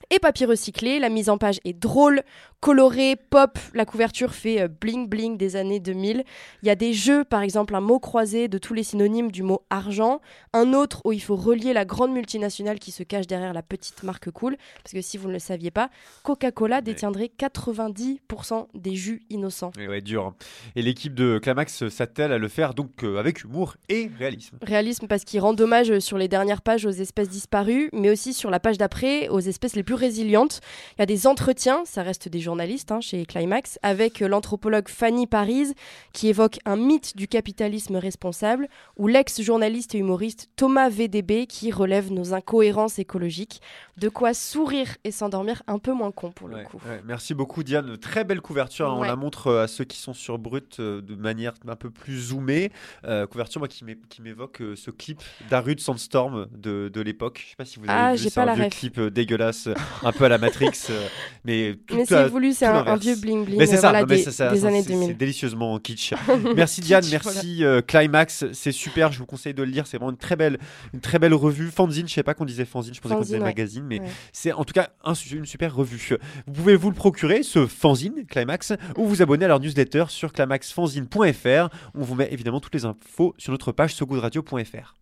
et 0.10 0.20
papier 0.20 0.46
recyclé. 0.46 1.00
La 1.00 1.10
mise 1.10 1.30
en 1.30 1.38
page 1.38 1.60
est 1.66 1.74
drôle, 1.74 2.24
colorée, 2.60 3.16
pop. 3.16 3.58
La 3.74 3.86
couverture 3.86 4.34
fait 4.34 4.62
euh, 4.62 4.68
bling 4.68 5.08
bling 5.08 5.38
des 5.38 5.56
années 5.56 5.80
2000. 5.80 6.24
Il 6.64 6.68
y 6.68 6.70
a 6.70 6.76
des 6.76 6.94
jeux, 6.94 7.24
par 7.24 7.42
exemple 7.42 7.76
un 7.76 7.82
mot 7.82 8.00
croisé 8.00 8.48
de 8.48 8.58
tous 8.58 8.74
les 8.74 8.84
synonymes 8.84 9.32
du 9.32 9.44
mot 9.44 9.62
argent, 9.70 10.22
un 10.54 10.74
autre 10.74 11.02
où 11.06 11.12
il 11.12 11.22
faut 11.22 11.36
relier 11.36 11.74
la 11.74 11.86
grande 11.86 12.12
multinationale 12.12 12.80
qui 12.80 12.92
se 12.92 13.04
cache 13.04 13.28
derrière 13.28 13.54
la 13.54 13.64
petite 13.64 14.04
marque 14.04 14.32
cool, 14.32 14.58
parce 14.84 14.94
que 14.94 15.02
si 15.02 15.18
vous 15.18 15.28
ne 15.28 15.34
le 15.34 15.40
saviez 15.40 15.72
pas, 15.72 15.90
Coca-Cola 16.24 16.82
détiendrait 16.82 17.32
90% 17.38 18.68
des 18.74 18.96
jus 18.96 19.22
innocents. 19.30 19.72
Et 19.80 19.88
ouais, 19.88 20.02
dur. 20.02 20.34
Et 20.76 20.82
l'équipe 20.82 21.14
de 21.14 21.40
Clamax 21.40 21.90
s'attelle 21.90 22.32
à 22.32 22.38
le 22.38 22.48
faire 22.48 22.74
donc 22.74 23.04
euh, 23.04 23.18
avec 23.18 23.44
humour 23.44 23.76
et 23.90 24.10
réalisme. 24.18 24.58
Réalisme 24.62 25.08
parce 25.08 25.24
qu'il 25.24 25.40
rend 25.40 25.56
hommage 25.60 26.00
sur 26.00 26.18
les 26.18 26.28
dernières 26.28 26.62
pages 26.62 26.86
aux 26.86 26.92
espèces 26.92 27.30
disparues, 27.30 27.90
mais 27.94 28.10
aussi 28.10 28.34
sur 28.34 28.50
la 28.50 28.60
page 28.60 28.78
d'après 28.78 29.28
aux 29.30 29.40
espèces 29.40 29.76
les 29.76 29.84
plus 29.84 29.96
résilientes. 30.00 30.62
Il 30.98 31.02
y 31.02 31.04
a 31.04 31.06
des 31.06 31.28
entretiens, 31.28 31.84
ça 31.86 32.02
reste 32.02 32.28
des 32.28 32.40
journalistes 32.40 32.92
hein, 32.92 33.02
chez 33.02 33.26
Climax, 33.26 33.78
avec 33.84 34.20
l'anthropologue 34.22 34.88
Fanny 34.90 35.28
Paris 35.28 35.74
qui 36.14 36.28
évoque 36.30 36.60
un 36.66 36.76
mythe 36.78 37.16
du 37.16 37.28
capitalisme 37.28 37.98
responsable, 37.98 38.68
ou 38.98 39.08
l'ex-journaliste 39.08 39.94
et 39.96 40.00
humoriste 40.00 40.50
Thomas 40.56 40.90
VDB 40.90 41.46
qui 41.48 41.72
relève 41.72 42.12
nos 42.12 42.34
incohérences 42.34 42.98
écologiques. 43.00 43.62
De 43.98 44.10
quoi 44.10 44.34
sourire 44.34 44.96
et 45.04 45.12
s'endormir 45.12 45.62
un 45.68 45.78
peu 45.78 45.92
moins 45.94 46.12
con 46.12 46.32
pour 46.32 46.48
le 46.48 46.56
Ouais, 46.56 46.64
coup. 46.64 46.78
ouais. 46.88 47.02
Merci 47.06 47.34
beaucoup 47.34 47.64
Diane, 47.64 47.98
très 47.98 48.24
belle 48.24 48.42
couverture, 48.42 48.88
on 48.88 49.02
Ouais. 49.02 49.08
la 49.08 49.16
montre 49.18 49.48
euh, 49.48 49.64
à 49.64 49.68
ceux 49.68 49.84
qui 49.84 49.98
sont 49.98 50.14
sur 50.14 50.38
Brut 50.40 50.80
euh, 50.80 51.02
de 51.02 51.16
manière 51.16 51.54
un 51.68 51.76
peu 51.76 51.90
plus 51.90 52.18
zoomée. 52.18 52.72
Euh, 53.04 53.28
couverture 53.28 53.60
moi 53.60 53.68
qui 53.68 53.84
m'é- 53.84 53.98
qui 54.10 54.22
m'évoque 54.22 54.62
euh, 54.62 54.76
ce 54.78 54.90
clip 54.90 55.20
d'Arud 55.50 55.80
Sandstorm 55.80 56.48
de, 56.56 56.90
de 56.94 57.02
l'époque. 57.02 57.42
Je 57.44 57.50
sais 57.50 57.56
pas 57.58 57.66
si 57.66 57.78
vous 57.80 57.86
avez 57.90 57.94
Ah, 58.00 58.12
vu, 58.14 58.20
c'est 58.24 58.34
pas 58.34 58.44
un 58.44 58.46
la 58.46 58.54
vieux 58.56 58.64
ref. 58.66 58.80
clip 58.80 58.98
euh, 59.00 59.10
dégueulasse, 59.12 59.68
euh, 59.68 59.74
un 60.04 60.12
peu 60.12 60.26
à 60.26 60.30
la 60.30 60.38
Matrix, 60.38 60.72
euh, 60.90 61.08
mais 61.46 61.76
tout 61.88 61.96
Mais 61.96 62.06
c'est 62.06 62.28
voulu, 62.28 62.54
c'est 62.54 62.66
un- 62.66 62.96
vieux 62.98 63.16
bling-bling, 63.16 63.58
Mais 63.58 63.66
c'est 63.66 63.74
euh, 63.74 63.82
ça, 63.82 63.90
voilà, 63.90 64.02
non, 64.02 64.08
mais 64.10 64.16
des- 64.18 64.24
ça, 64.24 64.32
ça, 64.32 64.52
des 64.52 64.60
ça, 64.62 64.68
années 64.68 64.82
c'est- 64.84 64.90
2000. 64.90 65.08
C'est 65.10 65.14
délicieusement 65.16 65.78
kitsch. 65.80 66.14
merci 66.56 66.82
Diane, 66.82 67.02
Kitsch, 67.04 67.12
merci 67.12 67.64
euh, 67.64 67.82
Climax, 67.82 68.46
c'est 68.54 68.72
super, 68.72 69.12
je 69.12 69.20
vous 69.20 69.26
conseille 69.26 69.54
de 69.54 69.64
le 69.64 69.70
lire, 69.72 69.88
c'est 69.88 69.98
vraiment 69.98 70.12
une 70.12 70.18
très 70.18 70.36
belle, 70.36 70.58
une 70.94 71.00
très 71.02 71.20
belle 71.20 71.34
revue. 71.34 71.70
Fanzine, 71.72 72.08
je 72.08 72.14
sais 72.14 72.24
pas 72.24 72.34
qu'on 72.34 72.46
disait 72.46 72.66
fanzine, 72.66 72.94
je 72.94 73.02
pensais 73.02 73.16
qu'on 73.16 73.22
disait 73.22 73.38
ouais. 73.38 73.44
magazine, 73.44 73.84
mais 73.88 74.00
Ouais. 74.00 74.08
c'est 74.34 74.52
en 74.54 74.64
tout 74.64 74.74
cas 74.74 74.90
un 75.04 75.14
une 75.32 75.46
super 75.46 75.76
revue. 75.76 76.18
Vous 76.48 76.54
pouvez 76.54 76.76
vous 76.76 76.90
le 76.90 76.96
procurer, 76.96 77.44
ce 77.44 77.68
fanzine 77.68 78.26
Climax, 78.30 78.74
ou 78.98 79.06
vous 79.06 79.22
abonner 79.22 79.46
à 79.46 79.50
leur 79.50 79.60
newsletter 79.60 80.06
sur 80.10 80.32
climaxfanzine.fr. 80.34 81.70
On 81.96 82.02
vous 82.04 82.16
met 82.16 82.30
évidemment 82.32 82.60
toutes 82.60 82.74
les 82.76 82.86
infos 82.86 83.34
sur 83.38 83.52
notre 83.52 83.72
page 83.72 83.94
sogoodradio.fr. 83.96 84.96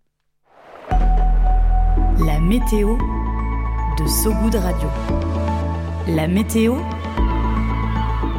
La 2.25 2.39
météo 2.39 2.97
de 3.97 4.57
Radio. 4.57 4.89
La 6.07 6.27
météo 6.27 6.75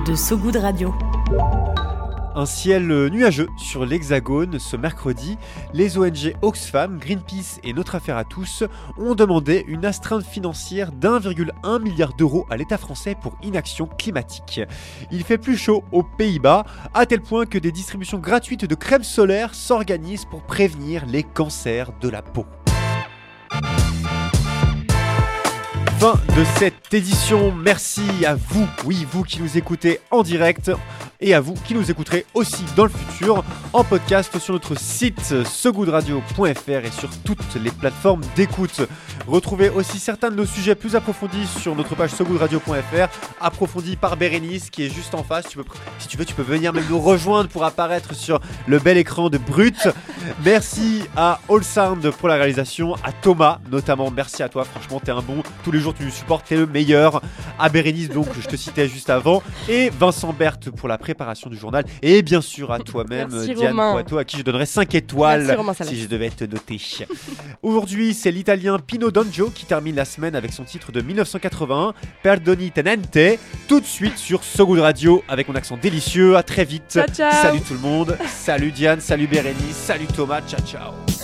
de 0.06 0.14
Sogoud 0.14 0.54
Radio. 0.54 0.94
Un 2.36 2.46
ciel 2.46 2.88
euh, 2.92 3.08
nuageux 3.08 3.48
sur 3.56 3.84
l'Hexagone 3.84 4.60
ce 4.60 4.76
mercredi. 4.76 5.36
Les 5.74 5.98
ONG 5.98 6.34
Oxfam, 6.42 6.98
Greenpeace 6.98 7.58
et 7.64 7.72
Notre 7.72 7.96
Affaire 7.96 8.16
à 8.16 8.24
tous 8.24 8.62
ont 8.98 9.16
demandé 9.16 9.64
une 9.66 9.84
astreinte 9.84 10.24
financière 10.24 10.92
d'1,1 10.92 11.82
milliard 11.82 12.14
d'euros 12.14 12.46
à 12.50 12.56
l'État 12.56 12.78
français 12.78 13.16
pour 13.20 13.36
inaction 13.42 13.86
climatique. 13.86 14.60
Il 15.10 15.24
fait 15.24 15.38
plus 15.38 15.56
chaud 15.56 15.82
aux 15.90 16.04
Pays-Bas, 16.04 16.64
à 16.94 17.04
tel 17.04 17.20
point 17.20 17.46
que 17.46 17.58
des 17.58 17.72
distributions 17.72 18.18
gratuites 18.18 18.64
de 18.64 18.74
crème 18.76 19.02
solaire 19.04 19.54
s'organisent 19.54 20.24
pour 20.24 20.42
prévenir 20.42 21.04
les 21.06 21.24
cancers 21.24 21.90
de 22.00 22.08
la 22.08 22.22
peau. 22.22 22.46
Fin 25.98 26.14
de 26.36 26.44
cette 26.58 26.94
édition. 26.94 27.52
Merci 27.52 28.02
à 28.24 28.36
vous, 28.36 28.68
oui, 28.84 29.04
vous 29.10 29.24
qui 29.24 29.42
nous 29.42 29.58
écoutez 29.58 29.98
en 30.12 30.22
direct 30.22 30.70
et 31.20 31.34
à 31.34 31.40
vous 31.40 31.54
qui 31.54 31.74
nous 31.74 31.90
écouterez 31.90 32.24
aussi 32.34 32.64
dans 32.76 32.84
le 32.84 32.90
futur 32.90 33.44
en 33.72 33.84
podcast 33.84 34.38
sur 34.38 34.54
notre 34.54 34.78
site 34.78 35.44
segoodradio.fr 35.44 36.70
et 36.70 36.90
sur 36.90 37.10
toutes 37.24 37.54
les 37.62 37.70
plateformes 37.70 38.22
d'écoute. 38.36 38.82
Retrouvez 39.26 39.68
aussi 39.68 39.98
certains 39.98 40.30
de 40.30 40.36
nos 40.36 40.46
sujets 40.46 40.74
plus 40.74 40.94
approfondis 40.96 41.46
sur 41.60 41.74
notre 41.74 41.94
page 41.94 42.10
segoodradio.fr, 42.10 43.08
approfondis 43.40 43.96
par 43.96 44.16
Bérénice 44.16 44.70
qui 44.70 44.84
est 44.84 44.94
juste 44.94 45.14
en 45.14 45.24
face. 45.24 45.46
Si 45.98 46.08
tu 46.08 46.16
veux, 46.16 46.24
tu 46.24 46.34
peux 46.34 46.42
venir 46.42 46.72
même 46.72 46.84
nous 46.88 47.00
rejoindre 47.00 47.48
pour 47.48 47.64
apparaître 47.64 48.14
sur 48.14 48.40
le 48.66 48.78
bel 48.78 48.96
écran 48.96 49.28
de 49.28 49.38
Brut. 49.38 49.88
Merci 50.44 51.02
à 51.16 51.40
All 51.50 51.64
Sound 51.64 52.10
pour 52.12 52.28
la 52.28 52.36
réalisation, 52.36 52.94
à 53.02 53.12
Thomas 53.12 53.58
notamment. 53.70 54.10
Merci 54.10 54.42
à 54.42 54.48
toi, 54.48 54.64
franchement, 54.64 55.00
t'es 55.00 55.10
un 55.10 55.22
bon. 55.22 55.42
Tous 55.64 55.72
les 55.72 55.80
jours, 55.80 55.94
tu 55.94 56.04
nous 56.04 56.10
supportes, 56.10 56.46
t'es 56.46 56.56
le 56.56 56.66
meilleur. 56.66 57.20
À 57.58 57.68
Bérénice, 57.68 58.08
donc, 58.08 58.26
je 58.40 58.46
te 58.46 58.56
citais 58.56 58.88
juste 58.88 59.10
avant. 59.10 59.42
Et 59.68 59.90
Vincent 59.90 60.32
Berthe 60.32 60.70
pour 60.70 60.88
la 60.88 60.96
préparation 61.08 61.48
du 61.48 61.56
journal. 61.56 61.84
Et 62.02 62.20
bien 62.20 62.42
sûr, 62.42 62.70
à 62.70 62.78
toi-même, 62.90 63.28
Diane. 63.30 63.74
Poitou, 63.74 64.18
à 64.18 64.24
qui 64.24 64.36
je 64.36 64.42
donnerais 64.42 64.66
5 64.66 64.94
étoiles 64.94 65.40
Merci, 65.44 65.56
Romain 65.56 65.72
Salas. 65.72 65.90
si 65.90 66.00
je 66.02 66.06
devais 66.06 66.28
te 66.28 66.44
noter. 66.44 66.78
Aujourd'hui, 67.62 68.12
c'est 68.12 68.30
l'italien 68.30 68.78
Pino 68.78 69.10
Donjo 69.10 69.50
qui 69.50 69.64
termine 69.64 69.96
la 69.96 70.04
semaine 70.04 70.36
avec 70.36 70.52
son 70.52 70.64
titre 70.64 70.92
de 70.92 71.00
1981, 71.00 71.94
Perdoni 72.22 72.70
Tenente. 72.70 73.38
Tout 73.68 73.80
de 73.80 73.86
suite 73.86 74.18
sur 74.18 74.44
So 74.44 74.66
Good 74.66 74.80
Radio 74.80 75.22
avec 75.28 75.48
mon 75.48 75.54
accent 75.54 75.78
délicieux. 75.80 76.36
À 76.36 76.42
très 76.42 76.64
vite. 76.66 76.84
Ciao, 76.90 77.06
ciao. 77.06 77.32
Salut 77.32 77.60
tout 77.62 77.74
le 77.74 77.80
monde. 77.80 78.18
Salut 78.26 78.70
Diane. 78.70 79.00
Salut 79.00 79.26
Bérénice. 79.26 79.76
Salut 79.76 80.06
Thomas. 80.06 80.42
Ciao, 80.42 80.60
ciao. 80.60 81.17